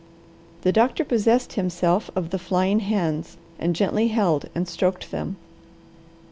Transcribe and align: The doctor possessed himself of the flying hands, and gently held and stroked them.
The 0.63 0.71
doctor 0.71 1.05
possessed 1.05 1.53
himself 1.53 2.09
of 2.15 2.31
the 2.31 2.39
flying 2.39 2.79
hands, 2.79 3.37
and 3.59 3.75
gently 3.75 4.07
held 4.07 4.49
and 4.55 4.67
stroked 4.67 5.11
them. 5.11 5.35